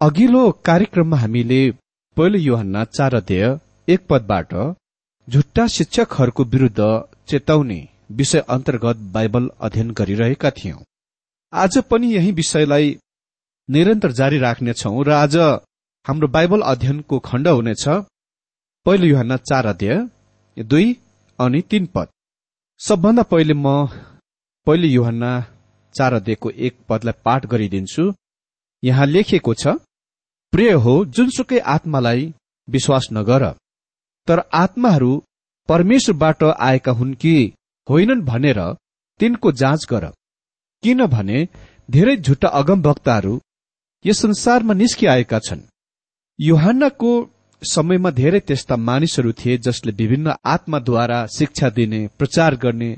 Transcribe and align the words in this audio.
अघिल्लो 0.00 0.40
कार्यक्रममा 0.64 1.16
हामीले 1.16 1.58
पहिलो 2.16 2.38
योहन्ना 2.38 2.82
चार 2.86 3.14
अध्यय 3.14 3.44
एक 3.88 4.00
पदबाट 4.10 4.50
झुट्टा 5.28 5.64
शिक्षकहरूको 5.74 6.44
विरूद्ध 6.52 6.80
चेताउने 7.28 7.78
विषय 8.18 8.42
अन्तर्गत 8.48 8.96
बाइबल 9.14 9.48
अध्ययन 9.66 9.90
गरिरहेका 9.98 10.50
थियौं। 10.58 10.82
आज 11.52 11.78
पनि 11.90 12.12
यही 12.14 12.32
विषयलाई 12.32 12.90
निरन्तर 13.68 14.12
जारी 14.20 14.38
राख्नेछौ 14.38 15.02
र 15.02 15.12
आज 15.12 15.36
हाम्रो 16.06 16.28
बाइबल 16.36 16.60
अध्ययनको 16.72 17.18
खण्ड 17.28 17.48
हुनेछ 17.48 17.88
पहिलो 18.86 19.06
युहान 19.06 19.36
चार 19.48 19.66
अध्याय 19.66 19.98
दुई 20.56 20.92
अनि 21.38 21.60
तीन 21.70 21.86
पद। 21.94 22.12
सबभन्दा 22.80 23.22
पहिले 23.32 23.54
म 23.56 23.74
पहिलो 24.66 24.88
युहान 24.88 25.24
चार 25.94 26.20
अध्यायको 26.20 26.50
एक 26.68 26.78
पदलाई 26.88 27.20
पाठ 27.24 27.46
गरिदिन्छु। 27.52 28.04
यहाँ 28.82 29.06
लेखिएको 29.06 29.54
छ 29.54 29.76
प्रिय 30.52 30.72
हो 30.84 30.94
जुनसुकै 31.06 31.58
आत्मालाई 31.68 32.32
विश्वास 32.68 33.08
नगर। 33.12 33.44
तर 34.28 34.38
आत्माहरू 34.54 35.10
परमेश्वरबाट 35.68 36.42
आएका 36.44 36.92
हुन् 36.92 37.14
कि 37.14 37.34
होइनन् 37.88 38.22
भनेर 38.22 38.60
तिनको 39.20 39.52
जाँच 39.52 39.86
गर। 39.90 40.04
किनभने 40.82 41.46
धेरै 41.88 42.16
झुट्टा 42.16 42.48
अगमवक्ताहरू 42.60 43.40
यस 44.04 44.20
संसारमा 44.22 44.74
निस्किआएका 44.74 45.38
छन्। 45.38 45.68
युहानको 46.38 47.10
समयमा 47.62 48.10
धेरै 48.10 48.40
त्यस्ता 48.40 48.76
मानिसहरू 48.78 49.32
थिए 49.32 49.58
जसले 49.58 49.92
विभिन्न 49.92 50.34
आत्माद्वारा 50.44 51.26
शिक्षा 51.26 51.68
दिने 51.70 52.06
प्रचार 52.18 52.56
गर्ने 52.56 52.90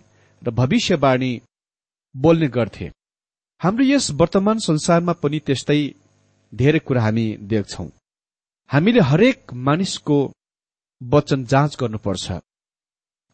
र 0.42 0.50
भविष्यवाणी 0.50 1.32
बोल्ने 2.14 2.48
गर्थे। 2.48 2.90
हाम्रो 3.60 3.84
यस 3.84 4.10
वर्तमान 4.10 4.58
संसारमा 4.58 5.12
पनि 5.12 5.38
त्यस्तै 5.46 5.80
धेरै 6.52 6.78
कुरा 6.78 7.02
हामी 7.02 7.26
देख्छौ। 7.50 7.86
हामीले 8.70 9.00
हरेक 9.00 9.52
मानिसको 9.66 10.18
वचन 11.00 11.44
जाँच 11.44 11.76
गर्नुपर्छ। 11.80 12.26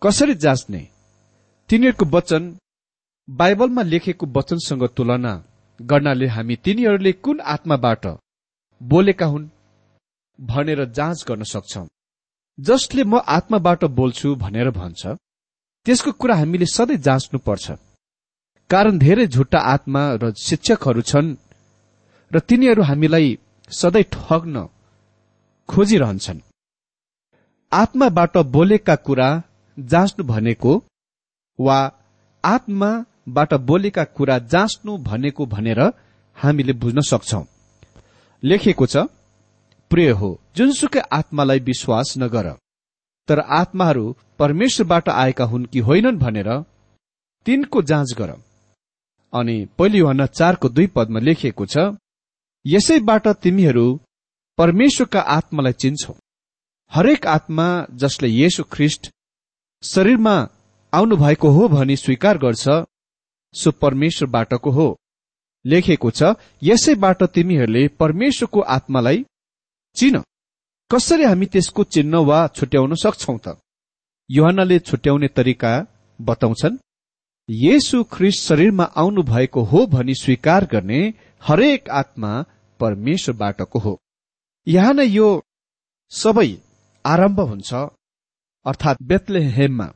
कसरी 0.03 0.35
जाँच्ने? 0.35 0.83
तिनीहरूको 1.71 2.05
वचन 2.17 2.43
बाइबलमा 3.29 3.83
लेखेको 3.83 4.27
वचनसँग 4.37 4.85
तुलना 4.97 5.33
गर्नाले 5.81 6.27
हामी 6.27 6.57
तिनीहरूले 6.65 7.13
कुन 7.25 7.41
आत्माबाट 7.55 8.05
बोलेका 8.81 9.27
हुन् 9.27 9.53
भनेर 10.39 10.85
जाँच 10.99 11.25
गर्न 11.29 11.43
सक्छौ। 11.45 11.87
जसले 12.59 13.03
म 13.05 13.21
आत्माबाट 13.29 13.85
बोल्छु 13.99 14.35
भनेर 14.35 14.71
भन्छ 14.71 15.03
त्यसको 15.87 16.11
कुरा 16.13 16.35
हामीले 16.37 16.67
सधैँ 16.67 16.97
जाँच्नुपर्छ। 16.97 17.67
कारण 18.71 18.99
धेरै 18.99 19.27
झुट्टा 19.27 19.59
आत्मा 19.73 20.03
र 20.23 20.33
शिक्षकहरू 20.39 21.03
छन् 21.11 21.29
र 22.31 22.39
तिनीहरू 22.49 22.83
हामीलाई 22.83 23.29
सधैँ 23.71 24.03
ठग्न 24.13 24.57
खोजिरहन्छन्। 25.69 26.41
आत्माबाट 27.73 28.37
बोलेका 28.55 28.95
कुरा 29.07 29.29
जाँच्नु 29.79 30.25
भनेको 30.25 30.73
वा 31.59 31.79
आत्माबाट 32.45 33.55
बोलेका 33.69 34.05
कुरा 34.17 34.39
जाँच्नु 34.53 34.97
भनेको 35.03 35.47
भनेर 35.47 35.81
हामीले 36.37 36.73
बुझ्न 36.83 37.01
सक्छौ। 37.11 37.43
लेखिएको 38.43 38.87
छ 38.87 38.97
प्रिय 39.91 40.11
हो 40.21 40.31
जुनसुकै 40.57 41.01
आत्मालाई 41.13 41.61
विश्वास 41.61 42.15
नगर 42.19 42.47
तर 43.29 43.39
आत्माहरू 43.61 44.05
परमेश्वरबाट 44.39 45.09
आएका 45.09 45.45
हुन् 45.45 45.67
कि 45.73 45.79
होइनन् 45.81 46.19
भनेर 46.19 46.51
तिनको 47.47 47.83
जाँच 47.83 48.15
गर। 48.19 48.31
अनि 49.35 49.57
पहिलो 49.79 49.99
युहना 49.99 50.27
चारको 50.39 50.69
दुई 50.69 50.87
पदमा 50.97 51.21
लेखिएको 51.21 51.67
छ 51.67 51.77
यसैबाट 52.65 53.27
तिमीहरू 53.43 53.87
परमेश्वरका 54.59 55.21
आत्मालाई 55.37 55.73
चिन्छौ। 55.83 56.13
हरेक 56.93 57.27
आत्मा 57.27 57.67
जसले 58.03 58.29
येशु 58.29 58.63
ख्रिस्ट 58.73 59.11
शरीरमा 59.83 60.37
आउनु 60.93 61.17
भएको 61.17 61.49
हो 61.57 61.69
भनी 61.69 61.97
स्वीकार 61.97 62.39
गर्छ 62.39 62.65
सो 63.55 63.71
परमेश्वरबाटको 63.83 64.71
हो। 64.71 64.87
लेखेको 65.65 66.11
छ 66.11 66.35
यसैबाट 66.63 67.23
तिमीहरूले 67.35 67.83
परमेश्वरको 68.01 68.61
आत्मालाई 68.77 69.25
चिन। 69.97 70.23
कसरी 70.91 71.25
हामी 71.25 71.47
त्यसको 71.53 71.85
चिन्ह 71.95 72.19
वा 72.29 72.39
छुट्याउन 72.57 72.95
सक्छौ 73.03 73.37
त? 73.39 73.57
युहनाले 74.31 74.79
छुट्याउने 74.89 75.29
तरिका 75.37 75.73
बताउँछन्। 76.19 76.79
येसु 77.49 78.03
ख्रिस 78.13 78.37
शरीरमा 78.41 78.85
आउनु 78.97 79.23
भएको 79.23 79.63
हो 79.71 79.87
भनी 79.87 80.15
स्वीकार 80.15 80.65
गर्ने 80.73 81.01
हरेक 81.43 81.89
आत्मा 81.91 82.31
परमेश्वरबाटको 82.81 83.79
हो। 83.79 83.99
यहाँ 84.67 84.93
नै 84.95 85.07
यो 85.07 85.29
सबै 86.13 86.49
आरम्भ 87.05 87.41
हुन्छ 87.41 87.73
अर्थात् 88.67 89.03
बेतलेहेममा। 89.11 89.89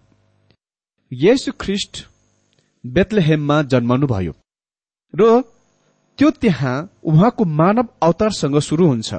येसु 1.13 1.53
ख्रिस्ट 1.61 2.05
बेतलेहेममा 2.85 3.63
जन्मनुभयो 3.73 4.33
र 5.15 5.41
त्यो 6.19 6.31
त्यहाँ 6.43 6.77
उहाँको 7.05 7.45
मानव 7.61 7.87
अवतारसँग 8.03 8.59
शुरू 8.69 8.87
हुन्छ। 8.87 9.11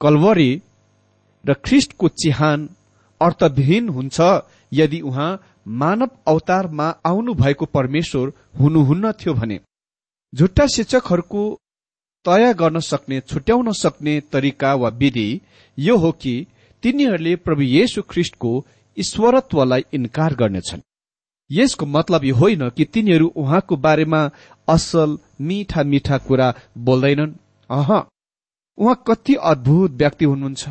कलवरी 0.00 0.50
र 1.44 1.54
ख्रिस्टको 1.64 2.08
चिहान 2.22 2.68
अर्थविहीन 3.20 3.88
हुन्छ 3.88 4.18
यदि 4.72 5.00
उहाँ 5.00 5.30
मानव 5.66 6.10
अवतारमा 6.26 6.86
आउनु 7.04 7.34
भएको 7.34 7.66
परमेश्वर 7.66 8.32
हुनुहुन्न 8.60 9.12
थियो 9.12 9.34
भने 9.34 9.60
झुट्टा 10.32 10.66
शिक्षकहरूको 10.66 11.42
तय 12.24 12.52
गर्न 12.54 12.80
सक्ने 12.80 13.20
छुट्याउन 13.20 13.72
सक्ने 13.72 14.20
तरिका 14.32 14.74
वा 14.74 14.88
विधि 14.88 15.40
यो 15.78 15.96
हो 15.96 16.12
कि 16.12 16.34
तिनीहरूले 16.82 17.36
प्रभु 17.36 17.62
येशु 17.62 18.02
ख्रिस्टको 18.02 18.52
ईश्वरत्वलाई 18.96 19.84
इन्कार 19.92 20.34
गर्नेछन्। 20.34 20.80
यसको 21.50 21.86
मतलब 21.86 22.24
यो 22.24 22.34
होइन 22.34 22.68
कि 22.68 22.84
तिनीहरू 22.84 23.26
उहाँको 23.36 23.76
बारेमा 23.76 24.30
असल 24.68 25.18
मिठा 25.40 25.82
मिठा 25.82 26.18
कुरा 26.18 26.54
बोल्दैनन्। 26.78 27.32
अह 27.70 27.90
उहाँ 28.78 29.02
कति 29.06 29.34
अद्भुत 29.34 29.90
व्यक्ति 29.92 30.24
हुनुहुन्छ। 30.24 30.68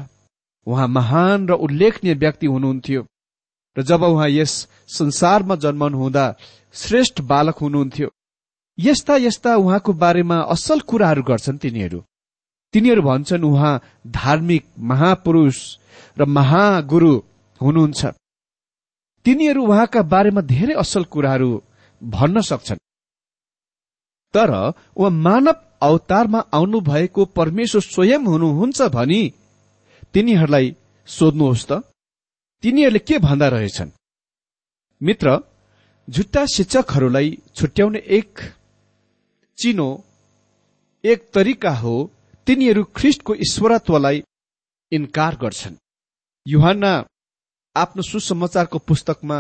उहाँ 0.68 0.88
महान 0.88 1.48
र 1.48 1.54
उल्लेखनीय 1.66 2.14
व्यक्ति 2.14 2.48
हुनुहुन्थ्यो। 2.48 3.06
र 3.78 3.82
जब 3.82 4.04
उहाँ 4.04 4.30
यस 4.30 4.54
संसारमा 4.88 5.56
जन्मनु 5.56 5.98
हुँदा 5.98 6.26
श्रेष्ठ 6.74 7.22
बालक 7.22 7.58
हुनुहुन्थ्यो 7.58 8.10
यस्ता 8.78 9.16
यस्ता 9.18 9.56
उहाँको 9.56 9.94
बारेमा 9.94 10.38
असल 10.56 10.80
कुराहरू 10.80 11.24
गर्छन् 11.24 11.58
तिनीहरू। 11.58 12.00
तिनीहरू 12.74 13.02
भन्छन् 13.02 13.44
उहाँ 13.44 13.82
धार्मिक 14.08 14.64
महापुरुष 14.80 15.58
र 16.18 16.26
महागुरु 16.26 17.14
हुनुहुन्छ। 17.62 18.06
तिनीहरू 19.26 19.62
उहाँका 19.66 20.02
बारेमा 20.02 20.42
धेरै 20.42 20.74
असल 20.74 21.04
कुराहरू 21.04 21.50
भन्न 22.02 22.42
सक्छन्। 22.42 22.80
तर 24.34 24.52
उहाँ 24.96 25.12
मानव 25.26 25.56
अवतारमा 25.82 26.40
आउनु 26.54 26.80
भएको 26.82 27.26
परमेश्वर 27.26 27.82
स्वयं 27.82 28.26
हुनुहुन्छ 28.26 28.82
भनी 28.96 29.22
तिनीहरूलाई 30.14 30.76
सोध्नुहोस् 31.08 31.68
त। 31.70 31.72
तिनीहरूले 32.64 33.00
के 33.00 33.18
भन्दा 33.20 33.48
रहेछन्? 33.48 33.90
मित्र 35.02 35.38
झुट्टा 36.10 36.46
शिक्षकहरूलाई 36.46 37.38
छुट्याउने 37.56 38.00
एक 38.00 38.40
चिनो 39.58 39.90
एक 41.04 41.20
तरिका 41.34 41.72
हो 41.72 42.12
तिनीहरू 42.46 42.84
ख्रिस्टको 42.84 43.36
ईश्वरत्वलाई 43.36 44.24
इन्कार 44.92 45.36
गर्छन्। 45.36 45.76
युहान 46.48 46.84
आफ्नो 47.76 48.02
सुसमाचारको 48.02 48.78
पुस्तकमा 48.80 49.40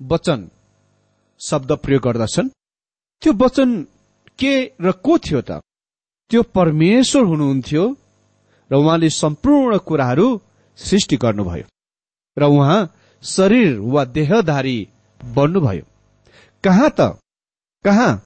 वचन 0.00 0.48
शब्द 1.40 1.72
प्रयोग 1.72 2.02
गर्दछन्। 2.02 2.48
त्यो 3.22 3.32
वचन 3.32 3.70
के 4.38 4.54
र 4.80 4.92
को 5.04 5.18
थियो 5.18 5.40
त? 5.40 5.50
त्यो 6.30 6.42
परमेश्वर 6.42 7.22
हुनुहुन्थ्यो 7.22 7.84
र 8.70 8.74
उहाँले 8.74 9.10
सम्पूर्ण 9.10 9.78
कुराहरू 9.78 10.40
सृष्टि 10.76 11.16
गर्नुभयो। 11.16 11.66
र 12.36 12.44
उहाँ 12.44 12.80
शरीर 13.22 13.78
वा 13.92 14.04
देहधारी 14.04 14.78
बन्नुभयो। 15.20 15.84
कहाँ 16.64 16.90
त? 16.90 17.00
कहाँ? 17.84 18.22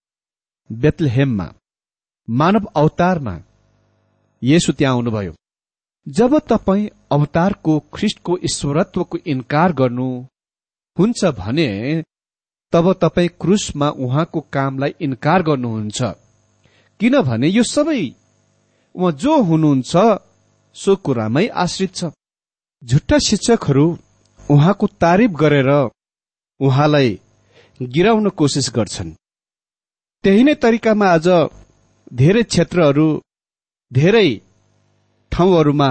बेतलहेममा 0.71 1.53
मानव 2.29 2.67
अवतारमा 2.77 3.37
येसु 4.43 4.73
त्यहाँ 4.73 4.95
आउनुभयो। 4.95 5.33
जब 6.07 6.39
तपाईँ 6.49 6.89
अवतारको 7.13 7.79
ख्रिस्टको 7.95 8.39
ईश्वरत्वको 8.45 9.19
इन्कार 9.27 9.73
गर्नु 9.73 10.09
हुन्छ 10.97 11.25
भने 11.39 11.69
तब 12.73 12.93
तपाईँ 13.03 13.29
क्रुसमा 13.41 13.89
उहाँको 13.99 14.41
कामलाई 14.53 14.95
इन्कार 15.01 15.43
गर्नुहुन्छ। 15.43 16.03
किनभने 17.01 17.49
यो 17.49 17.63
सबै 17.63 18.03
उहाँ 18.95 19.13
जो 19.13 19.41
हुनुहुन्छ 19.43 19.93
सो 20.77 20.97
कुरामै 20.97 21.47
आश्रित 21.65 21.95
छ। 21.95 22.05
झुट्टा 22.83 23.17
शिक्षकहरू 23.19 23.85
उहाँको 24.51 24.87
तारिफ 25.01 25.31
गरेर 25.31 25.69
उहाँलाई 26.61 27.11
गिराउन 27.81 28.29
कोसिस 28.29 28.71
गर्छन्। 28.75 29.11
त्यही 30.25 30.43
नै 30.45 30.55
तरिकामा 30.55 31.07
आज 31.07 31.29
धेरै 32.13 32.43
क्षेत्रहरू 32.43 33.07
धेरै 33.93 34.29
ठाउँहरूमा 35.33 35.91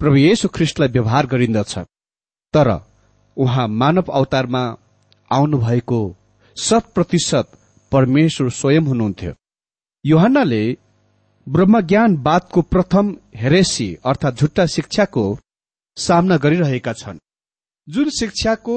प्रभु 0.00 0.16
येशु 0.16 0.48
ख्रिस्टलाई 0.48 0.88
व्यवहार 0.88 1.26
गरिन्दछ। 1.26 1.72
तर 2.54 2.68
उहाँ 3.36 3.66
मानव 3.80 4.10
अवतारमा 4.12 4.62
आउनुभएको 5.30 6.00
शत 6.56 6.84
प्रतिशत 6.94 7.46
परमेश्वर 7.92 8.48
स्वयं 8.50 8.84
हुनुहुन्थ्यो। 8.86 9.32
योहन्नाले 10.04 10.62
ब्रह्मज्ञानवादको 11.46 12.60
प्रथम 12.72 13.06
हेरेसी 13.36 13.88
अर्थात 14.04 14.34
झुट्टा 14.34 14.66
शिक्षाको 14.66 15.24
सामना 16.00 16.36
गरिरहेका 16.36 16.92
छन्। 16.92 17.18
जुन 17.88 18.10
शिक्षाको 18.10 18.76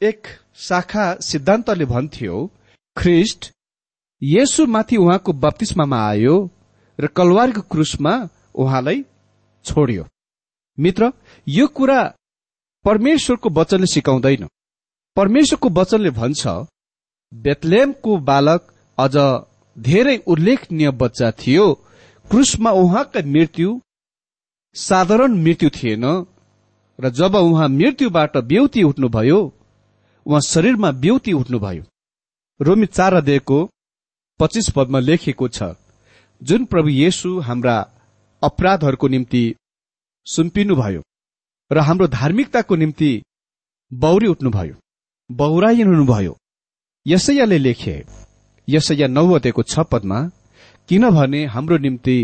एक 0.00 0.26
शाखा 0.58 1.04
सिद्धान्तले 1.20 1.84
भन्थ्यो 1.84 2.36
ख्रिस्ट 2.96 3.50
येसुमाथि 4.22 4.96
उहाँको 4.96 5.32
बत्तिस्मामा 5.42 5.98
आयो 6.08 6.34
र 6.98 7.06
कलवारको 7.16 7.60
क्रुसमा 7.72 8.14
उहाँलाई 8.54 9.04
छोड्यो। 9.64 10.04
मित्र 10.78 11.12
यो 11.46 11.66
कुरा 11.68 12.00
परमेश्वरको 12.84 13.48
वचनले 13.50 13.86
सिकाउँदैन। 13.86 14.46
परमेश्वरको 15.16 15.68
वचनले 15.78 16.10
भन्छ 16.10 16.42
बेतलेमको 17.32 18.16
बालक 18.28 18.62
अझ 18.98 19.16
धेरै 19.76 20.16
उल्लेखनीय 20.26 20.90
बच्चा 21.02 21.30
थियो। 21.40 21.66
क्रुसमा 22.30 22.70
उहाँका 22.82 23.20
मृत्यु 23.26 23.80
साधारण 24.76 25.32
मृत्यु 25.44 25.70
थिएन। 25.70 26.04
र 27.02 27.10
जब 27.10 27.34
उहाँ 27.36 27.68
मृत्युबाट 27.68 28.36
बेउती 28.50 28.82
उठ्नुभयो 28.82 29.38
उहाँ 30.26 30.40
शरीरमा 30.42 30.90
बेउती 31.02 31.32
उठ्नुभयो। 31.32 31.84
रोमी 32.60 32.86
चार 32.88 33.14
अध्यायको 33.14 33.58
पच्चिस 34.40 34.68
पदमा 34.76 34.98
लेखिएको 34.98 35.48
छ 35.48 35.74
जुन 36.42 36.64
प्रभु 36.64 36.88
येशु 36.88 37.38
हाम्रा 37.40 37.76
अपराधहरूको 38.42 39.08
निम्ति 39.08 39.42
सुम्पिनुभयो 40.26 41.02
र 41.70 41.78
हाम्रो 41.78 42.06
धार्मिकताको 42.08 42.76
निम्ति 42.76 43.10
बौरी 43.92 44.26
उठ्नुभयो 44.26 44.74
बौराइन 45.30 45.86
हुनुभयो। 45.86 46.36
यसैयाले 47.06 47.58
लेखे 47.58 47.96
यसैया 48.68 49.06
नौ 49.08 49.26
अध्यायको 49.34 49.62
छ 49.64 49.86
पदमा 49.92 50.18
किनभने 50.88 51.44
हाम्रो 51.46 51.76
निम्ति 51.78 52.16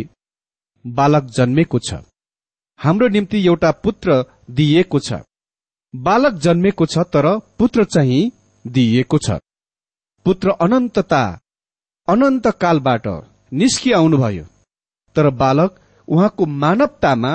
बालक 0.85 1.25
जन्मेको 1.37 1.79
छ। 1.79 1.95
हाम्रो 2.81 3.09
निम्ति 3.09 3.39
एउटा 3.47 3.71
पुत्र 3.85 4.25
दिइएको 4.49 4.99
छ। 4.99 5.21
बालक 5.95 6.35
जन्मेको 6.45 6.87
छ 6.87 6.99
तर 7.13 7.27
पुत्र 7.59 7.85
चाहिँ 7.87 8.31
दिइएको 8.65 9.19
छ। 9.19 9.39
पुत्र 10.27 10.51
अनन्तता 10.61 11.23
अनन्त 12.09 12.47
कालबाट 12.61 13.07
निस्कि 13.53 13.93
आउनुभयो 13.93 14.45
तर 15.17 15.31
बालक 15.35 15.79
उहाँको 16.09 16.47
मानवतामा 16.63 17.33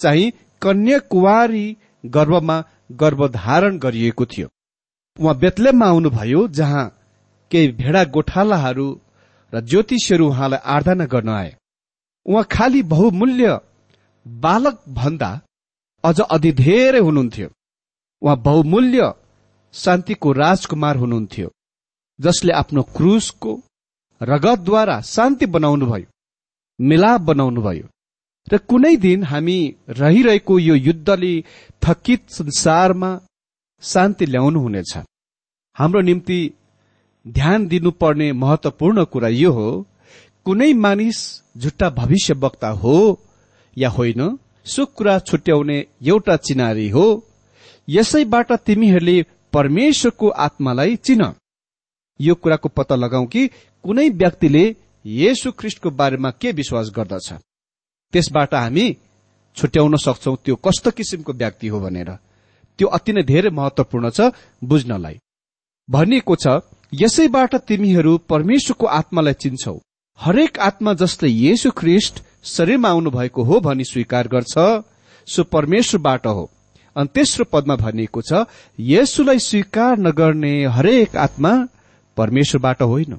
चाहिँ 0.00 0.32
कन्या 0.62 0.98
कुवारी 1.10 1.66
गर्भमा 2.04 2.62
गर्भधारण 3.00 3.78
गरिएको 3.78 4.24
थियो। 4.26 4.48
उहाँ 5.18 5.38
बेतलेममा 5.38 5.86
आउनुभयो 5.86 6.46
जहाँ 6.58 6.84
केही 7.50 7.68
भेडा 7.72 8.04
गोठालाहरू 8.14 8.88
र 9.52 9.60
ज्योतिषहरू 9.60 10.28
उहाँलाई 10.28 10.60
आराधना 10.74 11.04
गर्न 11.06 11.28
आए। 11.30 11.54
उहाँ 12.26 12.44
खालि 12.52 12.82
बहुमूल्य 12.92 13.58
बालक 14.26 14.82
भन्दा 14.90 15.30
अझ 16.08 16.18
अधि 16.20 16.50
धेरै 16.64 17.00
हुनुहुन्थ्यो। 17.00 17.48
उहाँ 18.22 18.36
बहुमूल्य 18.42 19.12
शान्तिको 19.74 20.32
राजकुमार 20.32 20.96
हुनुहुन्थ्यो 20.96 21.48
जसले 22.18 22.52
आफ्नो 22.52 22.82
क्रुसको 22.96 23.52
रगतद्वारा 24.20 25.00
शान्ति 25.14 25.46
बनाउनुभयो 25.54 26.08
मिलाप 26.78 27.20
बनाउनुभयो। 27.20 27.86
र 28.48 28.58
कुनै 28.68 28.96
दिन 28.96 29.24
हामी 29.24 29.58
रहिरहेको 30.00 30.58
यो 30.58 30.74
युद्धले 30.88 31.34
थकित 31.82 32.20
संसारमा 32.30 33.10
शान्ति 33.82 34.26
ल्याउनु 34.26 34.60
हुनेछ। 34.60 34.92
हाम्रो 35.76 36.00
निम्ति 36.00 36.40
ध्यान 37.26 37.66
दिनुपर्ने 37.68 38.32
महत्वपूर्ण 38.42 39.04
कुरा 39.04 39.28
यो 39.28 39.50
हो 39.52 39.68
कुनै 40.46 40.72
मानिस 40.74 41.18
झुट्टा 41.56 41.88
भविष्य 41.90 42.34
वक्ता 42.34 42.68
हो 42.82 42.96
या 43.76 43.88
होइन 43.88 44.22
सो 44.68 44.84
कुरा 44.86 45.18
छुट्याउने 45.20 45.78
एउटा 46.02 46.36
चिनारी 46.38 46.88
हो। 46.88 47.06
यसैबाट 47.88 48.52
तिमीहरूले 48.66 49.16
परमेश्वरको 49.52 50.28
आत्मालाई 50.46 50.96
चिन। 50.96 51.22
यो 52.20 52.34
कुराको 52.34 52.68
पत्ता 52.68 52.94
लगाऊ 52.96 53.26
कि 53.26 53.46
कुनै 53.84 54.08
व्यक्तिले 54.12 54.64
येशु 55.04 55.52
ख्रिस्टको 55.52 55.90
बारेमा 55.90 56.30
के 56.30 56.52
विश्वास 56.52 56.90
गर्दछ। 56.96 57.32
त्यसबाट 58.12 58.54
हामी 58.54 58.86
छुट्याउन 59.56 59.96
सक्छौ 59.96 60.34
त्यो 60.36 60.54
कस्तो 60.56 60.90
किसिमको 60.90 61.32
व्यक्ति 61.32 61.68
हो 61.68 61.80
भनेर। 61.80 62.10
त्यो 62.78 62.88
अति 62.88 63.12
नै 63.12 63.22
धेरै 63.22 63.50
महत्वपूर्ण 63.50 64.10
छ 64.10 64.30
बुझ्नलाई। 64.64 65.18
भनिएको 65.88 66.34
छ 66.36 66.60
यसैबाट 66.92 67.54
तिमीहरू 67.68 68.16
परमेश्वरको 68.28 68.86
आत्मालाई 68.86 69.34
चिन्छौ। 69.34 69.78
हरेक 70.18 70.58
आत्मा 70.58 70.92
जसले 70.94 71.28
येशु 71.28 71.70
ख्रिस्ट 71.70 72.22
शरीरमा 72.44 72.88
आउनु 72.88 73.10
भएको 73.10 73.42
हो 73.44 73.60
भनी 73.60 73.84
स्वीकार 73.84 74.28
गर्छ 74.28 74.54
सो 75.28 75.44
परमेश्वरबाट 75.44 76.26
हो। 76.26 76.50
अनि 76.96 77.08
तेस्रो 77.14 77.44
पदमा 77.52 77.76
भनिएको 77.76 78.20
छ 78.22 78.44
येशुलाई 78.78 79.38
स्वीकार 79.38 79.98
नगर्ने 79.98 80.52
हरेक 80.66 81.16
आत्मा 81.16 81.52
परमेश्वरबाट 82.16 82.82
होइन। 82.82 83.14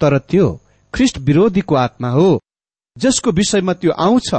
तर 0.00 0.18
त्यो 0.20 0.46
ख्रिस्ट 0.94 1.18
विरोधीको 1.18 1.74
आत्मा 1.76 2.10
हो 2.10 2.28
जसको 2.96 3.30
विषयमा 3.32 3.72
त्यो 3.74 3.92
आउँछ 3.92 4.34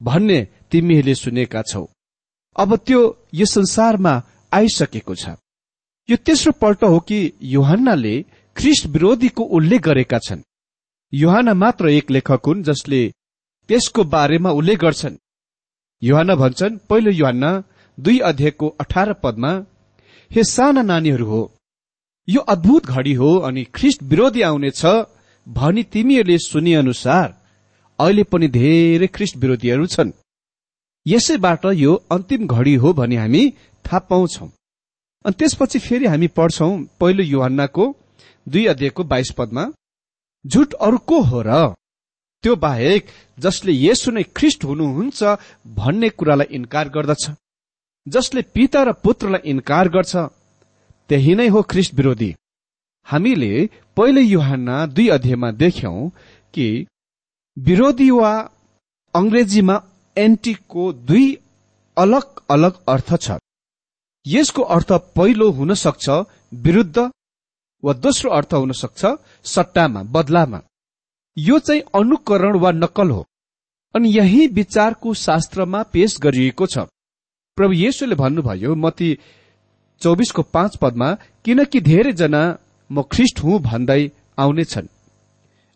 भन्ने 0.00 0.38
तिमीहरूले 0.70 1.14
सुनेका 1.14 1.62
छौ। 1.62 1.84
अब 2.56 2.76
त्यो 2.76 3.00
यो 3.34 3.46
संसारमा 3.46 4.14
आइसकेको 4.52 5.14
छ। 5.14 5.36
यो 6.08 6.16
तेस्रो 6.16 6.52
पल्ट 6.52 6.84
हो 6.84 6.98
कि 7.00 7.18
योहन्नाले 7.42 8.14
ख्रिस्ट 8.56 8.86
विरोधीको 8.86 9.42
उल्लेख 9.56 9.80
गरेका 9.82 10.18
छन्। 10.18 10.42
योहाना 11.12 11.54
मात्र 11.54 11.88
एक 11.88 12.10
लेखक 12.10 12.46
हुन् 12.46 12.62
जसले 12.62 13.02
त्यसको 13.68 14.04
बारेमा 14.04 14.50
उल्लेख 14.50 14.78
गर्छन्। 14.78 15.16
योहाना 16.02 16.34
भन्छन् 16.34 16.78
पहिलो 16.88 17.10
योहाना 17.10 17.50
दुई 17.98 18.18
अध्यायको 18.28 18.68
अठार 18.80 19.12
पदमा 19.22 19.52
हे 20.30 20.44
साना 20.44 20.82
नानीहरू 20.82 21.26
हो 21.26 21.42
यो 22.28 22.40
अद्भुत 22.54 22.86
घडी 22.86 23.12
हो 23.14 23.30
अनि 23.48 23.64
ख्रिस्ट 23.74 24.02
विरोधी 24.02 24.42
आउनेछ 24.42 24.82
भनी 25.46 25.82
तिमीहरूले 25.92 26.38
सुने 26.38 26.74
अनुसार 26.74 27.34
अहिले 27.98 28.22
पनि 28.22 28.48
धेरै 28.48 29.06
ख्रिस्ट 29.06 29.36
विरोधीहरू 29.36 29.86
छन्। 29.86 30.10
यसैबाट 31.06 31.64
यो 31.74 31.94
अन्तिम 32.12 32.46
घडी 32.46 32.74
हो 32.74 32.92
भनी 32.92 33.16
हामी 33.16 33.42
थाहा 33.84 33.98
पाउँछौ। 34.10 34.46
अनि 35.24 35.34
त्यसपछि 35.38 35.78
फेरि 35.78 36.06
हामी 36.06 36.28
पढ्छौ 36.36 36.68
पहिलो 37.00 37.22
युहन्नाको 37.24 37.84
दुई 38.46 38.64
अध्यायको 38.66 39.04
बाइस 39.04 39.30
पदमा 39.38 39.64
झुट 40.46 40.74
अरू 40.76 40.98
को 40.98 41.20
हो 41.22 41.42
र? 41.46 41.74
त्यो 42.44 42.54
बाहेक 42.56 43.06
जसले 43.38 43.72
यसो 43.72 44.10
नै 44.10 44.22
ख्रिस्ट 44.36 44.64
हुनुहुन्छ 44.64 45.20
भन्ने 45.76 46.08
कुरालाई 46.08 46.54
इन्कार 46.56 46.88
गर्दछ। 46.88 47.24
जसले 48.06 48.42
पिता 48.54 48.82
र 48.82 48.92
पुत्रलाई 49.04 49.50
इन्कार 49.50 49.88
गर्छ 49.88 50.16
त्यही 51.10 51.34
नै 51.34 51.48
हो 51.48 51.62
ख्रिस्ट 51.62 51.94
विरोधी। 51.94 52.30
हामीले 53.06 53.52
पहिलो 53.96 54.20
युहानमा 54.20 54.76
दुई 54.86 55.08
अध्यायमा 55.08 55.50
देख्यौं 55.62 56.08
कि 56.54 56.66
विरोधी 57.56 58.10
वा 58.10 58.32
अंग्रेजीमा 59.14 59.76
एन्टीको 60.16 60.92
दुई 61.08 61.26
अलग 61.96 62.40
अलग 62.50 62.72
अर्थ 62.88 63.10
छ। 63.16 63.38
यसको 64.26 64.62
अर्थ 64.62 64.92
पहिलो 65.16 65.50
हुन 65.50 65.74
सक्छ 65.74 66.08
विरुद्ध 66.54 67.10
वा 67.82 67.92
दोस्रो 67.94 68.30
अर्थ 68.30 68.54
हुन 68.54 68.72
सक्छ 68.72 69.06
सट्टामा 69.44 70.02
बदलामा। 70.14 70.60
यो 71.36 71.58
चाहिँ 71.58 71.82
अनुकरण 71.94 72.58
वा 72.58 72.70
नक्कल 72.72 73.10
हो। 73.10 73.24
अनि 73.94 74.08
यही 74.08 74.46
विचारको 74.46 75.14
शास्त्रमा 75.16 75.82
पेश 75.92 76.18
गरिएको 76.20 76.66
छ। 76.66 76.78
प्रभु 77.58 77.72
येशुले 77.74 78.14
भन्नुभयो 78.14 78.74
मती 78.74 79.10
चौबिसको 80.00 80.42
पाँच 80.54 80.76
पदमा 80.76 81.08
किनकि 81.44 81.80
धेरैजना 81.80 82.42
म 82.90 83.02
ख्रिस्ट 83.12 83.40
हुँ 83.40 83.60
भन्दै 83.60 84.02
आउनेछन् 84.38 84.88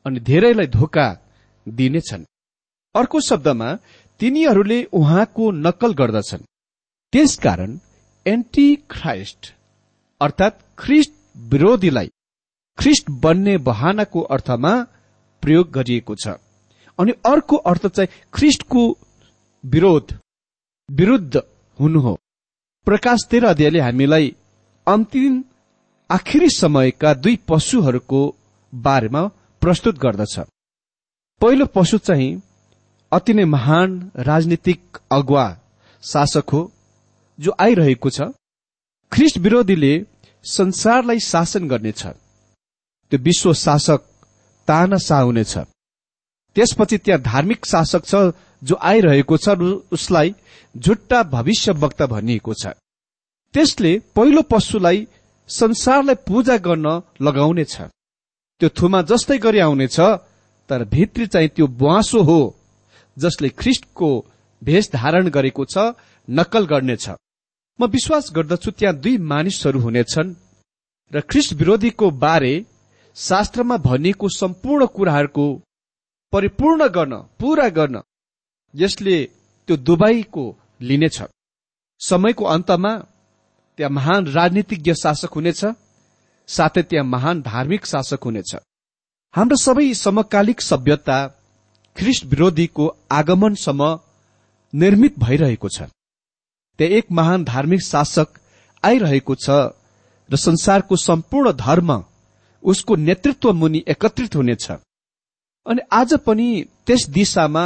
अनि 0.06 0.20
धेरैलाई 0.20 0.66
धोका 0.66 1.06
दिनेछन्। 1.66 2.24
अर्को 2.94 3.20
शब्दमा 3.20 3.68
तिनीहरूले 4.20 4.78
उहाँको 4.92 5.50
नक्कल 5.50 5.92
गर्दछन्। 5.94 6.44
त्यसकारण 7.12 7.78
एन्टी 8.26 8.68
ख्राइस्ट 8.90 9.52
अर्थात 10.20 10.58
ख्रिस्ट 10.78 11.12
विरोधीलाई 11.40 12.10
ख्रिस्ट 12.78 13.10
बन्ने 13.22 13.56
बहानाको 13.58 14.20
अर्थमा 14.34 14.72
प्रयोग 15.42 15.70
गरिएको 15.70 16.14
छ। 16.14 16.34
अनि 16.98 17.12
अर्को 17.26 17.56
अर्थ 17.56 17.86
चाहिँ 17.86 18.08
ख्रिस्टको 18.34 18.82
विरोध 19.64 20.12
विरुद्ध 20.88 21.42
हुनु 21.78 22.00
हो। 22.00 22.14
प्रकाश 22.86 23.24
तेह्र 23.30 23.46
अध्यायले 23.46 23.80
हामीलाई 23.80 24.34
अन्तिम 24.86 25.42
आखिरी 26.10 26.48
समयका 26.50 27.14
दुई 27.14 27.36
पशुहरूको 27.48 28.20
बारेमा 28.72 29.22
प्रस्तुत 29.62 29.98
गर्दछ। 29.98 30.38
पहिलो 31.40 31.66
पशु 31.66 31.98
चाहिँ 31.98 32.42
अति 33.12 33.34
नै 33.34 33.44
महान 33.44 34.10
राजनीतिक 34.16 34.98
अगुवा 35.12 35.46
शासक 36.02 36.50
हो 36.52 36.60
जो 37.38 37.54
आइरहेको 37.60 38.10
छ। 38.10 38.20
ख्रिस्ट 39.12 39.38
विरोधीले 39.38 39.92
संसारलाई 40.44 41.18
शासन 41.20 41.68
गर्नेछ। 41.68 42.02
त्यो 43.12 43.18
विश्व 43.18 43.52
शासक 43.54 44.00
तानासा 44.68 45.18
हुनेछ। 45.20 45.54
त्यसपछि 46.56 46.96
त्यहाँ 46.98 47.20
धार्मिक 47.22 47.66
शासक 47.66 48.04
छ 48.04 48.14
जो 48.62 48.74
आइरहेको 48.80 49.36
छ 49.36 49.48
उसलाई 49.92 50.34
झुट्टा 50.74 51.22
भविष्य 51.34 51.72
वक्ता 51.82 52.06
भनिएको 52.06 52.54
छ। 52.54 52.66
त्यसले 53.54 53.92
पहिलो 54.16 54.42
पशुलाई 54.50 55.06
संसारलाई 55.48 56.14
पूजा 56.26 56.56
गर्न 56.66 56.86
लगाउनेछ। 57.20 57.76
त्यो 58.60 58.68
थुमा 58.78 59.02
जस्तै 59.10 59.38
गरी 59.38 59.58
आउनेछ 59.58 60.00
तर 60.70 60.84
भित्री 60.84 61.26
चाहिँ 61.26 61.48
त्यो 61.48 61.66
बुवासो 61.66 62.22
हो 62.22 62.40
जसले 63.16 63.48
ख्रिस्टको 63.60 64.10
भेष 64.62 64.90
धारण 64.92 65.28
गरेको 65.28 65.64
छ 65.64 65.94
नक्कल 66.28 66.64
गर्नेछ। 66.66 67.08
म 67.80 67.86
विश्वास 67.86 68.30
गर्दछु 68.36 68.70
त्यहाँ 68.70 68.96
दुई 68.96 69.16
मानिसहरू 69.30 69.80
हुनेछन् 69.80 70.34
र 71.12 71.20
ख्रिस्ट 71.30 71.52
विरोधीको 71.60 72.10
बारे 72.24 72.52
शास्त्रमा 73.16 73.76
भनिएको 73.88 74.28
सम्पूर्ण 74.30 74.86
कुराहरूको 74.96 75.46
परिपूर्ण 76.32 76.88
गर्न 76.96 77.14
पूरा 77.40 77.68
गर्न 77.78 78.02
यसले 78.74 79.16
त्यो 79.68 79.76
दुबाईको 79.88 80.44
लिनेछ। 80.80 81.18
समयको 82.00 82.44
अन्तमा 82.46 82.92
त्यहाँ 83.78 83.90
महान 83.90 84.26
राजनीतिज्ञ 84.36 84.92
शासक 84.94 85.32
हुनेछ 85.34 85.62
साथै 86.48 86.82
त्यहाँ 86.82 87.06
महान 87.06 87.42
धार्मिक 87.42 87.86
शासक 87.86 88.24
हुनेछ। 88.24 88.52
हाम्रो 89.34 89.56
सबै 89.56 89.92
समकालिक 89.94 90.60
सभ्यता 90.60 91.18
ख्रिस्ट 91.96 92.24
विरोधीको 92.24 92.84
आगमनसम्म 93.12 93.82
निर्मित 94.72 95.18
भइरहेको 95.18 95.68
छ। 95.68 95.90
त्यहाँ 96.80 96.96
एक 96.96 97.06
महान 97.12 97.42
धार्मिक 97.44 97.82
शासक 97.82 98.38
आइरहेको 98.84 99.34
छ 99.36 99.50
र 100.30 100.36
संसारको 100.36 100.96
सम्पूर्ण 100.96 101.52
धर्म 101.52 101.90
उसको 102.62 102.96
नेतृत्व 102.96 103.52
मुनि 103.52 103.82
एकत्रित 103.88 104.36
हुनेछ। 104.36 104.70
अनि 104.70 105.80
आज 105.92 106.14
पनि 106.26 106.46
त्यस 106.86 107.04
दिशामा 107.10 107.64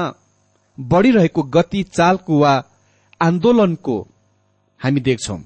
बढ़िरहेको 0.78 1.42
गति 1.54 1.82
चालको 1.94 2.38
वा 2.38 2.54
आन्दोलनको 3.20 3.96
हामी 4.80 5.00
देख्छौं। 5.00 5.38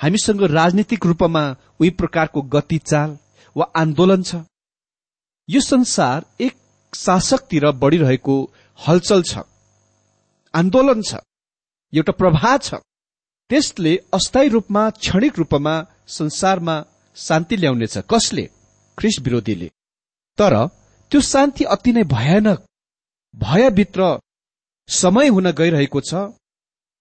हामीसँग 0.00 0.42
राजनीतिक 0.52 1.06
रूपमा 1.06 1.42
उही 1.80 1.90
प्रकारको 1.90 2.42
गति 2.54 2.78
चाल 2.78 3.18
वा 3.56 3.66
आन्दोलन 3.76 4.22
छ। 4.22 4.44
यो 5.48 5.60
संसार 5.60 6.24
एक 6.40 6.54
शासकतिर 6.92 7.70
बढ़िरहेको 7.82 8.38
हलचल 8.78 9.22
छ। 9.22 9.42
आन्दोलन 10.54 11.02
छ। 11.02 11.14
एउटा 11.92 12.12
प्रभाव 12.12 12.58
छ। 12.58 12.74
त्यसले 13.52 13.90
अस्थायी 14.14 14.48
रूपमा 14.48 14.82
क्षणिक 14.96 15.38
रूपमा 15.38 15.74
संसारमा 16.08 16.76
शान्ति 17.16 17.56
ल्याउनेछ। 17.56 17.96
कसले? 18.10 18.44
ख्रिस 18.98 19.16
विरोधीले 19.20 19.66
तर 20.38 20.54
त्यो 21.12 21.20
शान्ति 21.20 21.64
अति 21.74 21.92
नै 21.92 22.02
भयानक 22.08 22.58
भयभित्र 23.34 24.00
समय 24.88 25.28
हुन 25.28 25.50
गइरहेको 25.50 26.00
छ 26.00 26.22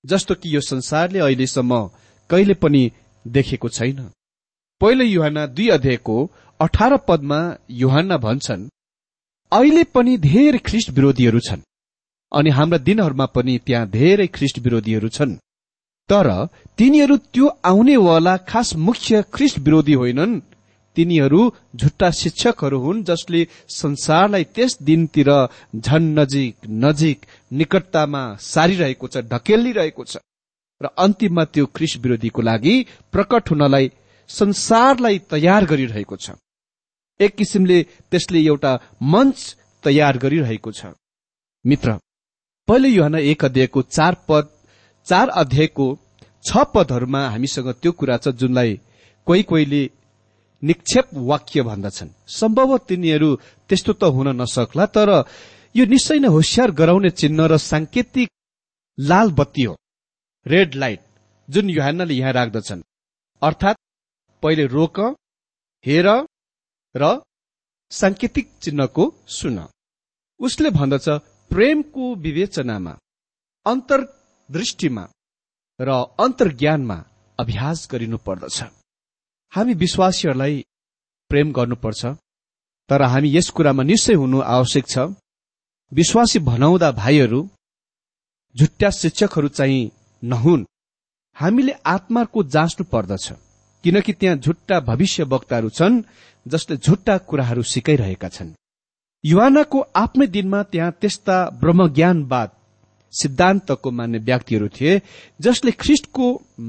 जस्तो 0.03 0.35
कि 0.35 0.55
यो 0.55 0.61
संसारले 0.61 1.19
अहिलेसम्म 1.19 1.79
कहिले 2.29 2.53
पनि 2.53 2.81
देखेको 3.25 3.69
छैन। 3.69 3.99
पहिलो 4.81 5.05
युहान 5.05 5.37
दुई 5.55 5.67
अध्यायको 5.69 6.15
अठार 6.59 6.97
पदमा 7.07 7.39
युहान 7.81 8.17
भन्छन् 8.17 8.67
अहिले 9.51 9.83
पनि 9.95 10.17
धेरै 10.17 10.59
ख्रिस्ट 10.67 10.89
विरोधीहरू 10.89 11.39
छन् 11.47 11.63
अनि 12.31 12.49
हाम्रा 12.49 12.77
दिनहरूमा 12.87 13.25
पनि 13.35 13.57
त्यहाँ 13.65 13.89
धेरै 13.89 14.27
ख्रिस्ट 14.27 14.59
विरोधीहरू 14.59 15.09
छन्। 15.09 15.37
तर 16.11 16.27
तिनीहरू 16.77 17.15
त्यो 17.33 17.47
आउनेवाला 17.65 18.35
खास 18.47 18.75
मुख्य 18.87 19.21
ख्रिस्ट 19.33 19.59
विरोधी 19.65 19.93
होइनन्। 19.93 20.39
तिनीहरू 20.97 21.41
झुट्टा 21.75 22.09
शिक्षकहरू 22.11 22.79
हुन् 22.79 23.03
जसले 23.09 23.41
संसारलाई 23.71 24.43
त्यस 24.55 24.77
दिनतिर 24.83 25.29
झन 25.77 26.03
नजिक 26.19 26.55
नजिक 26.83 27.25
निकटतामा 27.51 28.23
सारिरहेको 28.43 29.07
छ 29.07 29.23
ढकेलिरहेको 29.31 30.03
छ। 30.03 30.13
र 30.81 30.85
अन्तिममा 30.97 31.43
त्यो 31.53 31.65
ख्रिस 31.75 31.93
विरोधीको 32.03 32.41
लागि 32.41 32.75
प्रकट 33.13 33.43
हुनलाई 33.51 33.91
संसारलाई 34.29 35.17
तयार 35.31 35.65
गरिरहेको 35.71 36.15
छ। 36.15 36.35
एक 37.19 37.35
किसिमले 37.37 37.77
त्यसले 38.11 38.39
एउटा 38.51 38.71
मञ्च 39.13 39.37
तयार 39.83 40.17
गरिरहेको 40.17 40.71
छ। 40.71 40.91
मित्र 41.65 41.89
पहिले 42.67 42.89
युहान 42.89 43.15
एक 43.15 43.45
अध्यायको 43.45 43.81
चार 43.95 44.13
पद 44.27 44.45
चार 45.11 45.29
अध्यायको 45.41 45.85
छ 46.45 46.63
पदहरूमा 46.73 47.21
हामीसँग 47.29 47.67
त्यो 47.81 47.91
कुरा 47.99 48.17
छ 48.17 48.31
जुनलाई 48.41 48.79
कोही 49.27 49.43
कोहीले 49.43 49.81
निक्षेप 50.63 51.07
वाक्य 51.29 51.61
भन्दछन्। 51.69 52.09
सम्भव 52.31 52.77
तिनीहरू 52.87 53.29
त्यस्तो 53.69 53.93
त 53.93 54.03
हुन 54.15 54.27
नसक्ला 54.41 54.85
तर 54.95 55.09
यो 55.75 55.83
निश्चय 55.85 56.19
नै 56.19 56.29
होसियार 56.35 56.71
गराउने 56.79 57.09
चिन्ह 57.19 57.45
र 57.51 57.57
सांकेतिक 57.61 58.29
लाल 58.97 59.31
बत्ती 59.39 59.63
हो 59.63 59.75
रेड 60.45 60.69
लाइट 60.75 61.01
जुन 61.49 61.69
युहानले 61.69 62.13
यहाँ 62.13 62.33
राख्दछन्। 62.33 62.81
अर्थात् 63.41 63.79
पहिले 64.43 64.65
रोक 64.77 64.97
हेर 65.85 66.07
र 66.95 67.03
सांकेतिक 67.91 68.47
चिन्हको 68.63 69.03
सुन। 69.27 69.57
उसले 70.39 70.69
भन्दछ 70.79 71.07
प्रेमको 71.51 72.03
विवेचनामा। 72.25 72.93
अन्तर्दृष्टिमा 74.51 75.03
र 75.79 75.89
अन्तर्ज्ञानमा 76.19 76.97
अभ्यास 77.39 77.87
गरिनु 77.91 78.17
पर्दछ 78.27 78.57
हामी 79.53 79.73
विश्वासीहरूलाई 79.73 80.55
प्रेम 81.31 81.51
गर्नुपर्छ 81.57 82.05
तर 82.89 83.01
हामी 83.03 83.29
यस 83.35 83.49
कुरामा 83.55 83.83
निश्चय 83.83 84.13
हुनु 84.13 84.39
आवश्यक 84.55 84.85
छ। 84.87 84.97
विश्वासी 85.91 86.39
भनाउँदा 86.49 86.91
भाइहरू 86.91 87.39
झुट्टा 88.55 88.89
शिक्षकहरू 88.91 89.47
चाहिँ 89.47 89.91
नहुन्। 90.23 90.67
हामीले 91.35 91.73
आत्माको 91.85 92.43
जाँच्नु 92.43 92.83
पर्दछ 92.91 93.31
किनकि 93.83 94.13
त्यहाँ 94.13 94.37
झुट्टा 94.37 94.79
भविष्य 94.91 95.23
वक्ताहरू 95.33 95.69
छन् 95.69 96.03
जसले 96.45 96.77
झुट्टा 96.77 97.17
कुराहरू 97.29 97.63
सिकाइरहेका 97.73 98.29
छन्। 98.29 98.55
युवानाको 99.23 99.79
आफ्नै 99.95 100.27
दिनमा 100.27 100.63
त्यहाँ 100.71 100.91
त्यस्ता 101.01 101.37
ब्रह्मज्ञानवाद 101.61 102.49
सिद्धान्तको 103.11 103.91
मान्ने 103.91 104.19
व्यक्तिहरू 104.19 104.67
थिए 104.75 105.01
जसले 105.41 105.71
ख्रिस्टको 105.71 106.25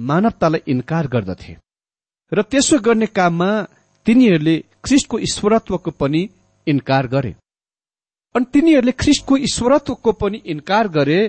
मानवतालाई 0.08 0.62
इन्कार 0.72 1.06
गर्दथे। 1.06 1.52
र 2.32 2.42
त्यसो 2.42 2.78
गर्ने 2.78 3.06
काममा 3.06 3.50
तिनीहरूले 4.06 4.56
ख्रिस्टको 4.84 5.18
ईश्वरत्वको 5.18 5.90
पनि 6.00 6.22
इन्कार 6.66 7.06
गरे। 7.06 7.32
अनि 8.34 8.46
तिनीहरूले 8.52 8.92
ख्रिस्टको 8.92 9.36
ईश्वरत्वको 9.48 10.12
पनि 10.12 10.38
इन्कार 10.52 10.88
गरे 10.88 11.20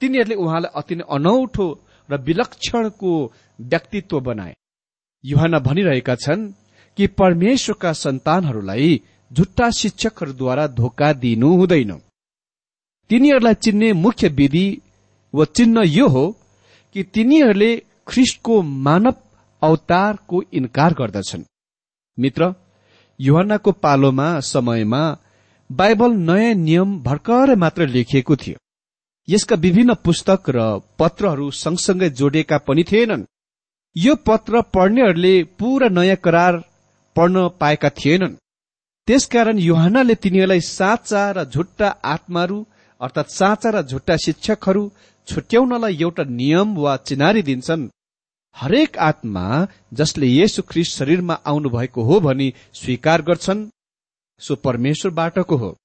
तिनीहरूले 0.00 0.34
उहाँलाई 0.34 0.72
अति 0.80 0.94
नै 0.94 1.04
अनौठो 1.10 1.66
र 2.08 2.16
विलक्षणको 2.26 3.12
व्यक्तित्व 3.58 4.20
बनाए। 4.20 4.54
युहान 5.24 5.58
भनिरहेका 5.58 6.14
छन् 6.14 6.50
कि 6.98 7.06
परमेश्वरका 7.20 7.92
सन्तानहरूलाई 7.92 8.90
झुट्टा 9.30 9.70
शिक्षकहरूद्वारा 9.70 10.66
धोका 10.78 11.12
दिनु 11.12 11.50
हुँदैन। 11.56 11.92
तिनीहरूलाई 13.12 13.54
चिन्ने 13.54 13.92
मुख्य 13.92 14.28
विधि 14.28 14.66
वा 15.34 15.44
चिन्ह 15.56 15.82
यो 15.86 16.06
हो 16.08 16.24
कि 16.94 17.02
तिनीहरूले 17.14 17.70
ख्रिस्टको 18.08 18.54
मानव 18.86 19.14
अवतारको 19.62 20.42
इन्कार 20.52 20.94
गर्दछन्। 20.94 21.44
मित्र 22.18 22.54
युहन्नाको 23.20 23.72
पालोमा 23.72 24.28
समयमा 24.40 25.02
बाइबल 25.70 26.12
नयाँ 26.30 26.54
नियम 26.54 26.98
भर्खरै 27.02 27.54
मात्र 27.54 27.86
लेखिएको 27.86 28.36
थियो। 28.36 28.58
यसका 29.28 29.56
विभिन्न 29.56 29.94
पुस्तक 30.04 30.50
र 30.50 30.58
पत्रहरू 30.98 31.50
सँगसँगै 31.50 32.10
जोडिएका 32.10 32.58
पनि 32.58 32.84
थिएनन्। 32.92 33.28
यो 33.96 34.14
पत्र 34.28 34.62
पढ्नेहरूले 34.74 35.34
पूरा 35.58 35.88
नयाँ 35.88 36.16
करार 36.16 36.62
पढ्न 37.16 37.48
पाएका 37.60 37.90
थिएनन्। 37.90 38.38
त्यसकारण 39.08 39.58
युहानले 39.58 40.14
तिनीहरूलाई 40.14 40.60
साँचा 40.60 41.30
र 41.30 41.44
झुट्टा 41.44 41.88
आत्माहरू 42.04 42.66
अर्थात 43.02 43.30
साँचा 43.30 43.70
र 43.70 43.82
झुट्टा 43.82 44.16
शिक्षकहरू 44.24 44.90
छुट्याउनलाई 45.28 45.96
एउटा 46.00 46.24
नियम 46.30 46.74
वा 46.76 46.96
चिनारी 47.08 47.42
दिन्छन्। 47.42 47.88
हरेक 48.56 48.98
आत्मा 48.98 49.44
जसले 49.92 50.26
येशु 50.26 50.62
ख्रिस्ट 50.68 50.96
शरीरमा 50.98 51.34
आउनु 51.46 51.68
भएको 51.70 52.02
हो 52.02 52.20
भनी 52.20 52.52
स्वीकार 52.74 53.22
गर्छन् 53.22 53.68
सो 54.40 54.54
परमेश्वरबाटको 54.56 55.56
हो। 55.56 55.76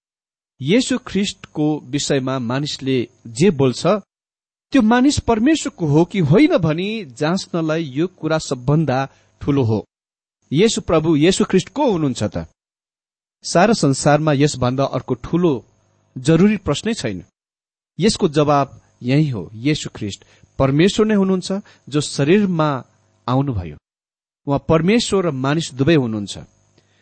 येशु 0.61 0.97
ख्रिस्टको 1.07 1.67
विषयमा 1.85 2.37
मानिसले 2.39 2.97
जे 3.37 3.49
बोल्छ 3.51 3.85
त्यो 4.73 4.81
मानिस 4.81 5.19
परमेश्वरको 5.19 5.85
हो 5.85 6.03
कि 6.05 6.19
होइन 6.29 6.57
भनी 6.57 6.89
जाँच्नलाई 7.19 7.83
यो 7.97 8.07
कुरा 8.19 8.37
सबभन्दा 8.37 8.97
ठूलो 9.41 9.63
हो। 9.63 9.79
येशु 10.51 10.81
प्रभु 10.81 11.15
येशु 11.15 11.45
ख्रिस्ट 11.45 11.69
को 11.69 11.91
हुनुहुन्छ 11.91 12.23
त। 12.23 12.45
सारा 13.45 13.73
संसारमा 13.73 14.33
यसभन्दा 14.33 14.83
अर्को 14.95 15.13
ठूलो 15.23 15.53
जरुरी 16.17 16.57
प्रश्नै 16.57 16.93
छैन। 16.93 17.23
यसको 17.99 18.27
जवाब 18.27 18.81
यही 19.03 19.29
हो 19.29 19.49
येशु 19.53 19.89
ख्रिस्ट 19.95 20.25
परमेश्वर 20.59 21.05
नै 21.05 21.15
हुनुहुन्छ 21.15 21.49
जो 21.89 22.01
शरीरमा 22.01 22.69
आउनुभयो। 23.27 23.77
उहाँ 24.47 24.65
परमेश्वर 24.69 25.25
र 25.25 25.31
मानिस 25.31 25.73
दुवै 25.73 25.95
हुनुहुन्छ। 25.95 26.37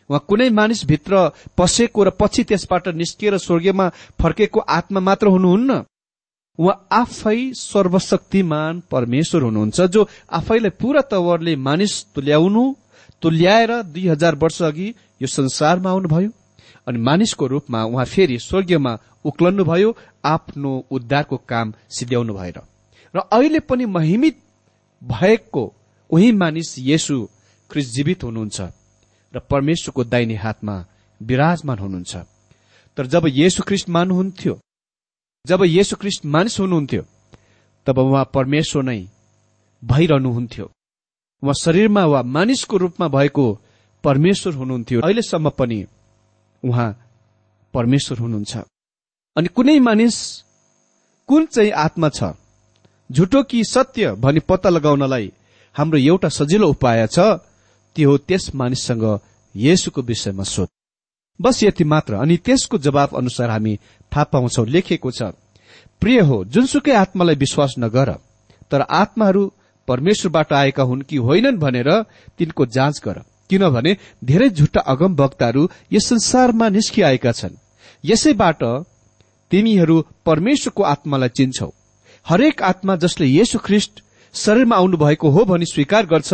उहाँ 0.10 0.26
कुनै 0.28 0.50
मानिसभित्र 0.50 1.14
पसेको 1.58 2.04
र 2.04 2.10
पछि 2.10 2.44
त्यसबाट 2.44 2.88
निस्किएर 2.88 3.38
स्वर्गीयमा 3.38 3.90
फर्केको 4.22 4.60
आत्मा 4.60 5.00
मात्र 5.00 5.28
हुनुहुन्न। 5.28 5.84
उहाँ 6.60 6.88
आफै 6.92 7.52
सर्वशक्तिमान 7.54 8.82
परमेश्वर 8.92 9.42
हुनुहुन्छ 9.44 9.82
जो 9.82 10.08
आफैलाई 10.32 10.70
पूरा 10.82 11.02
तवरले 11.02 11.56
मानिस 11.56 11.94
तुल्याउनु 12.16 12.64
तुल्याएर 13.22 13.72
दुई 13.84 14.08
हजार 14.08 14.36
वर्ष 14.36 14.62
अघि 14.62 14.88
यो 15.22 15.28
संसारमा 15.28 15.90
आउनुभयो। 15.90 16.30
अनि 16.88 17.00
मानिसको 17.00 17.48
रूपमा 17.48 17.84
उहाँ 17.84 18.06
फेरि 18.06 18.38
स्वर्गीयमा 18.40 18.98
उक्लन्नुभयो 19.26 19.90
आफ्नो 20.26 20.72
उद्धारको 20.92 21.38
काम 21.50 21.74
सिध्याउनु 21.90 22.34
भएर। 22.34 22.58
र 23.14 23.20
अहिले 23.32 23.60
पनि 23.60 23.86
महिमित 23.86 24.36
भएको 25.02 25.64
उही 26.10 26.32
मानिस 26.32 26.76
येशु 26.80 27.16
ख्रिस्ट 27.70 27.90
जीवित 27.96 28.24
हुनुहुन्छ 28.24 28.62
र 29.34 29.40
परमेश्वरको 29.50 30.04
दाहिने 30.04 30.36
हातमा 30.36 30.76
विराजमान 31.22 31.80
हुनुहुन्छ। 31.80 32.16
तर 32.98 33.06
जब 33.08 33.28
येशु 33.28 33.64
ख्रिस्ट 33.64 33.90
मान्नुहुन्थ्यो 33.90 34.60
जब 35.46 35.64
येशु 35.64 35.96
ख्रिस्ट 35.96 36.26
मानिस 36.26 36.60
हुनुहुन्थ्यो 36.60 37.04
तब 37.88 37.98
उहाँ 37.98 38.30
परमेश्वर 38.34 38.84
नै 38.84 39.02
भइरहनुहुन्थ्यो। 39.84 40.66
उहाँ 41.44 41.54
शरीरमा 41.54 42.06
वा 42.06 42.22
मानिसको 42.36 42.78
रूपमा 42.78 43.08
भएको 43.08 43.46
परमेश्वर 44.04 44.54
हुनुहुन्थ्यो। 44.54 45.02
अहिलेसम्म 45.02 45.50
पनि 45.50 45.80
उहाँ 46.66 46.90
परमेश्वर 47.74 48.18
हुनुहुन्छ। 48.18 48.58
अनि 49.36 49.48
कुनै 49.48 49.80
मानिस 49.80 50.18
कुन 51.30 51.46
चाहिँ 51.46 51.72
आत्मा 51.72 52.10
छ 52.10 52.34
झुटो 53.10 53.44
कि 53.44 53.64
सत्य 53.64 54.12
भनी 54.16 54.40
पत्ता 54.40 54.70
लगाउनलाई 54.70 55.32
हाम्रो 55.76 56.00
एउटा 56.00 56.30
सजिलो 56.30 56.68
उपाय 56.70 57.08
छ 57.08 57.20
त्यो 57.96 58.10
हो 58.10 58.18
त्यस 58.18 58.54
मानिससँग 58.56 59.04
येसुको 59.56 60.02
विषयमा 60.02 60.44
सोध। 60.44 60.70
बस 61.40 61.64
यति 61.64 61.84
मात्र 61.84 62.14
अनि 62.16 62.38
त्यसको 62.38 62.78
जवाब 62.78 63.16
अनुसार 63.18 63.50
हामी 63.50 63.76
थाहा 64.12 64.24
पाउँछौ 64.24 64.64
लेखिएको 64.66 65.12
छ 65.12 65.32
प्रिय 66.02 66.20
हो 66.22 66.44
जुनसुकै 66.46 66.92
आत्मालाई 66.96 67.36
विश्वास 67.36 67.76
नगर 67.80 68.12
तर 68.72 68.82
आत्माहरू 68.82 69.52
परमेश्वरबाट 69.88 70.54
आएका 70.54 70.84
हुन् 70.84 71.02
कि 71.02 71.18
होइनन् 71.18 71.58
भनेर 71.58 71.90
तिनको 72.38 72.66
जाँच 72.66 73.02
गर। 73.06 73.22
किनभने 73.50 73.96
धेरै 74.24 74.50
झुट्टा 74.50 74.82
अगम 74.94 75.16
वक्ताहरू 75.16 75.68
यस 75.94 76.08
संसारमा 76.10 76.70
निस्किआएका 76.70 77.32
छन्। 77.32 77.58
यसैबाट 78.04 78.64
तिमीहरू 79.52 80.02
परमेश्वरको 80.26 80.84
आत्मालाई 80.84 81.30
चिन्छौ। 81.30 81.70
हरेक 82.26 82.62
आत्मा 82.64 82.96
जसले 82.96 83.26
येशु 83.28 83.60
ख्रिस्ट 83.60 84.02
शरीरमा 84.34 84.76
आउनु 84.76 84.98
भएको 84.98 85.30
हो 85.30 85.44
भनी 85.46 85.66
स्वीकार 85.66 86.06
गर्छ 86.06 86.34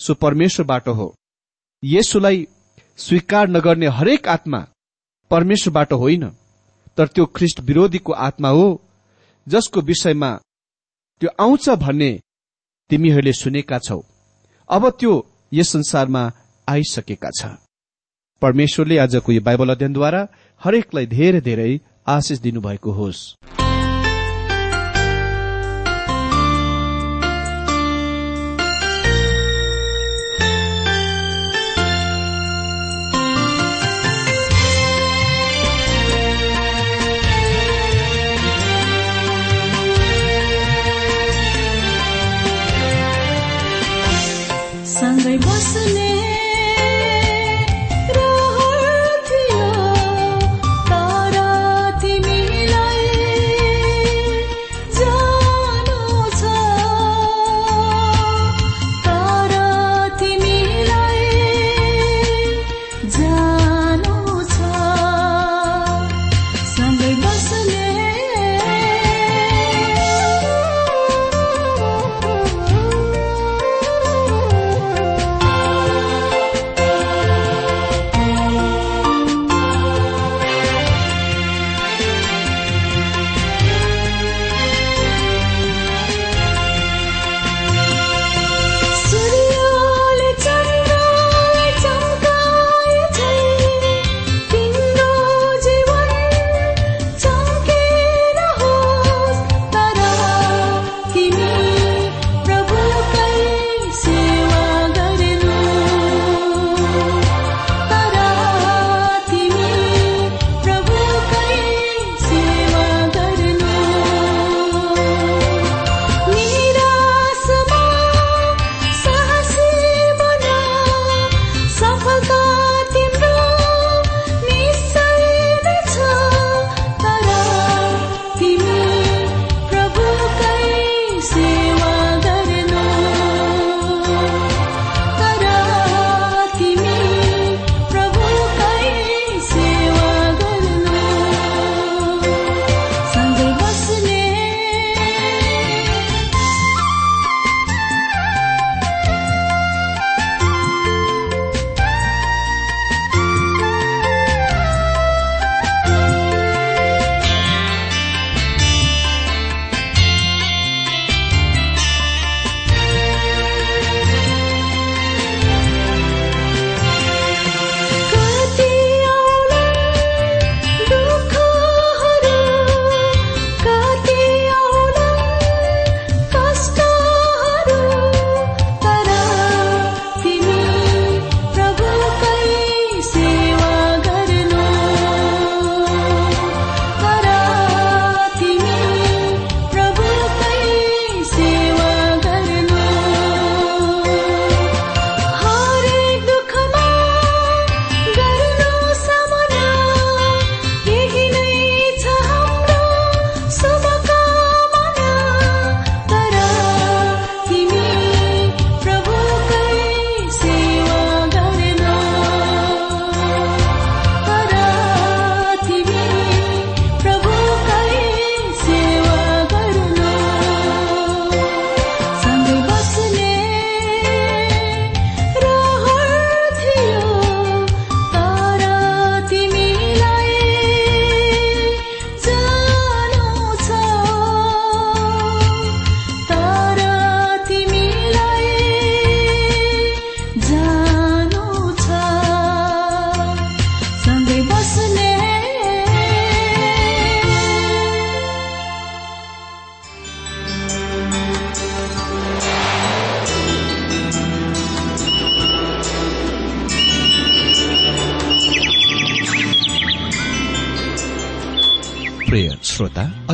सो 0.00 0.14
परमेश्वरबाट 0.14 0.88
हो। 0.88 1.14
येशुलाई 1.82 2.46
स्वीकार 2.96 3.48
नगर्ने 3.48 3.86
हरेक 3.88 4.28
आत्मा 4.28 4.60
परमेश्वरबाट 5.30 5.92
होइन 5.92 6.28
तर 6.96 7.06
त्यो 7.06 7.24
ख्रिस्ट 7.26 7.60
विरोधीको 7.60 8.12
आत्मा 8.12 8.48
हो 8.48 8.66
जसको 9.46 9.80
विषयमा 9.80 10.30
त्यो 11.20 11.30
आउँछ 11.40 11.68
भन्ने 11.82 12.10
तिमीहरूले 12.90 13.32
सुनेका 13.32 13.78
छौ। 13.78 14.00
अब 14.70 14.88
त्यो 14.90 15.12
यस 15.52 15.68
संसारमा 15.68 16.22
आइसकेका 16.68 17.30
छ। 17.30 17.46
परमेश्वरले 18.42 18.98
आजको 18.98 19.32
यो 19.32 19.40
बाइबल 19.40 19.68
अध्ययनद्वारा 19.70 20.22
हरेकलाई 20.60 21.06
धेरै 21.06 21.40
धेरै 21.40 21.72
आशिष 22.06 22.38
दिनुभएको 22.38 22.92
होस्। 22.92 23.20
they 45.24 45.36
was 45.36 45.74
the 45.74 46.11